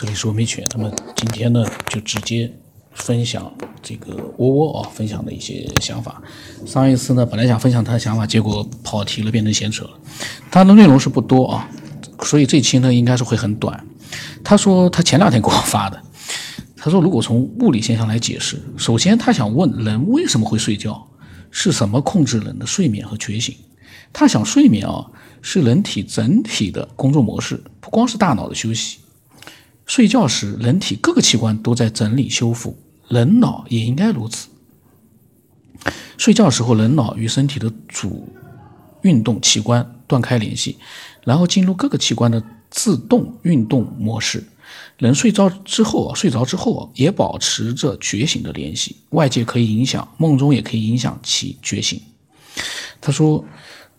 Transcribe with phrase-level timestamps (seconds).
[0.00, 0.64] 这里是文美犬。
[0.76, 2.48] 那么今天呢，就直接
[2.92, 3.52] 分享
[3.82, 6.22] 这个窝窝啊，分享的一些想法。
[6.64, 9.90] 上一次呢，本来想分享他的想法，结果跑题了，变成闲扯了。
[10.52, 11.68] 他的内容是不多啊，
[12.22, 13.84] 所以这期呢应该是会很短。
[14.44, 16.00] 他说他前两天给我发的，
[16.76, 21.08] 他说如果从物理现象来解释，首先他想问人为什么会睡觉，
[21.50, 23.52] 是什么控制人的睡眠和觉醒？
[24.12, 25.04] 他想睡眠啊
[25.42, 28.98] 是人体整体的工作模式，不光是大脑的休息。
[29.88, 34.48] 睡觉时，人体各个器官都在整理修复，人脑也应该如此。
[36.18, 38.28] 睡觉时候，人脑与身体的主
[39.00, 40.76] 运动器官断开联系，
[41.24, 44.44] 然后进入各个器官的自动运动模式。
[44.98, 48.96] 人睡着之后，睡着之后，也保持着觉醒的联系。
[49.10, 51.98] 外界可以影响，梦中也可以影响其觉醒。
[53.00, 53.42] 他说，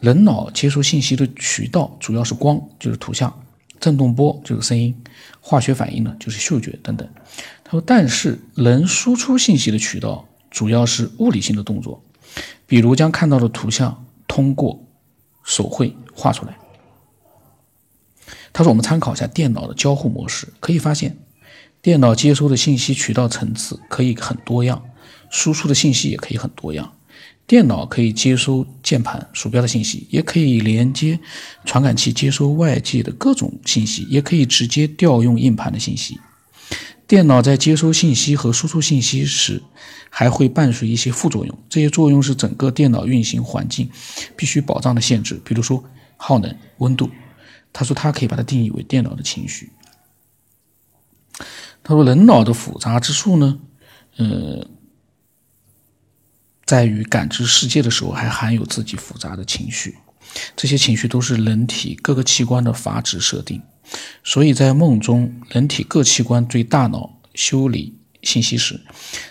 [0.00, 3.43] 人脑接收信息的渠道主要是光，就是图像。
[3.84, 4.96] 振动波就是声音，
[5.42, 7.06] 化学反应呢就是嗅觉等等。
[7.62, 12.02] 他说，但是能输出信息的渠道主要是物理性的动作，
[12.66, 14.82] 比如将看到的图像通过
[15.42, 16.56] 手绘画出来。
[18.54, 21.18] 他说，我们参考一下电脑的交互模式，可以发现，
[21.82, 24.82] 电脑接收的信息渠道层次可以很多样，
[25.28, 26.96] 输出的信息也可以很多样。
[27.46, 31.20] 电脑可以接收键盘、鼠标的信息，也可以连接
[31.66, 36.18] 传感器接收外界的各种信息，也可以直接调用硬盘的信息。
[37.06, 39.62] 电脑在接收信息和输出信息时，
[40.08, 43.90] 还会伴随一些副作用，这些作用是整个电脑运行环境
[44.34, 45.84] 必须保障的限制，比如说
[46.16, 47.10] 耗能、温度。
[47.74, 49.70] 他说，他可以把它定义为电脑的情绪。
[51.82, 53.58] 他说，人脑的复杂之处呢，
[54.16, 54.66] 呃。
[56.64, 59.96] 在于感知世界的时候，还含有自己复杂的情绪，
[60.56, 63.60] 这些情绪都是人体各个器官的阀值设定。
[64.22, 68.80] 所以在梦中，人体各器官对大脑修理信息时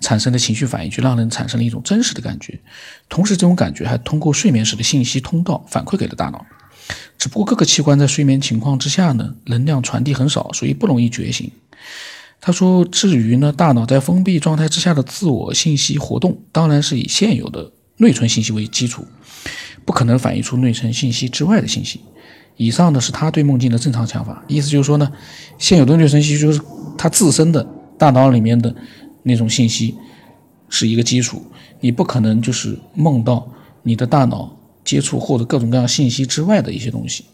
[0.00, 2.60] 产生的情绪反应，就让人产生了一种真实的感觉。
[3.08, 6.44] 同时，这种感觉还通过睡眠时的信息通道反馈给了大脑。
[7.16, 11.50] 只不过各个器官在睡眠情况之下呢，能量传递很少，所以不容易觉醒。
[12.46, 19.02] 他说：“至于呢，大脑在封闭状态之下的自我信息活动，当然是以现有的内存信息为基础，
[19.86, 22.00] 不可能反映出内存信息之外的信息。
[22.58, 25.10] 以上呢是他对梦境的正常想法，意思就是说呢，
[25.56, 26.60] 现有的内存信息就是
[26.98, 27.66] 他自身的
[27.96, 28.76] 大脑里面的
[29.22, 29.94] 那种信息
[30.68, 31.42] 是一个基础，
[31.80, 33.48] 你不可能就是梦到
[33.82, 37.24] 你的大脑接触或者各种各样信息之外的一些东西。”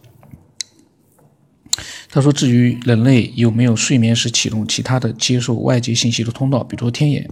[2.13, 7.31] 他说：“至于人类有没有睡眠时启动其他的接受外界信息的通道，比如说天眼，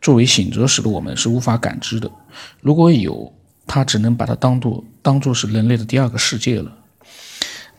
[0.00, 2.08] 作为醒着时的我们是无法感知的。
[2.60, 3.32] 如果有，
[3.66, 6.70] 他只能把它当做当做是人类的第二个世界了。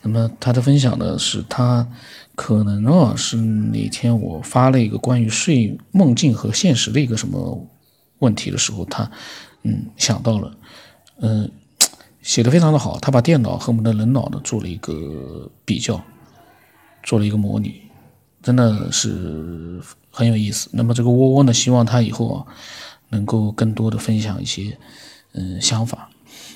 [0.01, 1.88] 那么他的分享呢，是他
[2.35, 7.66] 可能啊是哪天我发了一个关于睡梦境和现实的一个什么
[8.19, 9.09] 问题的时候，他
[9.63, 10.52] 嗯想到了，
[11.22, 11.50] 嗯
[12.22, 16.03] 写的非常的好，他把电脑和我们的人脑呢做了一个比较。”
[17.06, 17.82] 做了一个模拟，
[18.42, 19.80] 真的是
[20.10, 20.70] 很有意思。
[20.74, 22.46] 那么这个窝窝呢，希望他以后啊，
[23.10, 24.76] 能够更多的分享一些
[25.34, 26.10] 嗯想法。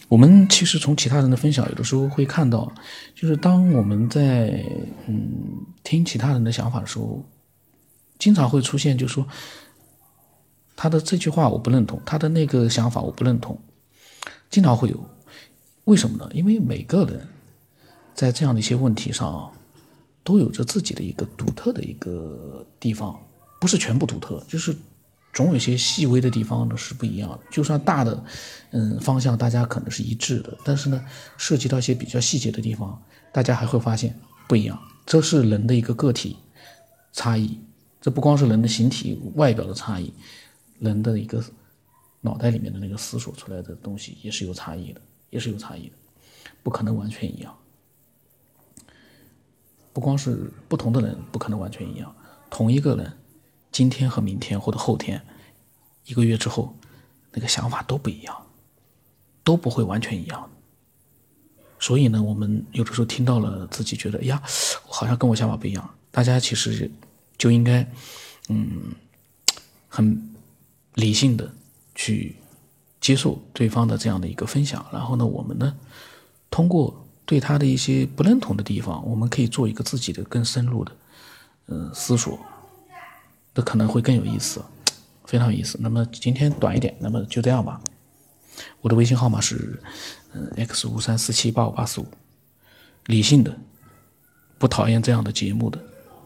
[0.08, 2.74] 我们其实从其他人的分享，有的时候会看到，
[3.14, 4.66] 就是当我们在
[5.06, 7.24] 嗯听其他人的想法的时候，
[8.18, 9.28] 经常会出现，就是说
[10.76, 13.56] 他的这句话我不认同，他的那个想法我不认同，
[14.50, 15.00] 经常会有。
[15.84, 16.28] 为什么呢？
[16.34, 17.28] 因为每个人
[18.16, 19.52] 在这样的一些问题上啊。
[20.30, 23.20] 都有着自己的一个独特的一个地方，
[23.60, 24.76] 不是全部独特，就是
[25.34, 27.40] 总有些细微的地方呢是不一样的。
[27.50, 28.24] 就算大的，
[28.70, 31.04] 嗯，方向大家可能是一致的，但是呢，
[31.36, 33.02] 涉及到一些比较细节的地方，
[33.34, 34.16] 大家还会发现
[34.48, 34.80] 不一样。
[35.04, 36.36] 这是人的一个个体
[37.12, 37.60] 差异，
[38.00, 40.14] 这不光是人的形体外表的差异，
[40.78, 41.44] 人的一个
[42.22, 45.02] 脑袋里面的那个思索出来的东西也是有差异的，
[45.32, 45.96] 也是有差异的，
[46.62, 47.52] 不可能完全一样。
[50.00, 52.16] 不光是不同的人不可能完全一样，
[52.50, 53.12] 同一个人，
[53.70, 55.22] 今天和明天或者后天，
[56.06, 56.74] 一个月之后，
[57.34, 58.34] 那个想法都不一样，
[59.44, 60.50] 都不会完全一样。
[61.82, 64.42] 所以呢，我们有的时候听到了自己觉得，哎呀，
[64.88, 66.90] 好像跟我想法不一样，大家其实
[67.38, 67.86] 就应该，
[68.48, 68.96] 嗯，
[69.90, 70.34] 很
[70.94, 71.54] 理性的
[71.94, 72.38] 去
[73.02, 75.76] 接受对方的这样的一个分享，然后呢，我们呢，
[76.50, 77.06] 通过。
[77.30, 80.92] 对他的一些不认同的地方，我们可以做一个自己的更深入的，
[81.68, 82.40] 嗯，思索，
[83.54, 84.66] 那可能会更有意思，
[85.26, 85.78] 非常有意思。
[85.80, 87.80] 那么今天短一点，那么就这样吧。
[88.82, 89.80] 我的微信号码是
[90.34, 92.08] 嗯 x 五三四七八五八四五，
[93.06, 93.56] 理性的，
[94.58, 95.80] 不讨厌这样的节目的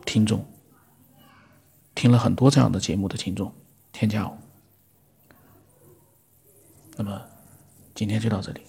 [0.05, 0.45] 听众，
[1.93, 3.53] 听了很多这样的节目的听众
[3.91, 4.37] 添加我。
[6.95, 7.21] 那么
[7.93, 8.61] 今天就到这里。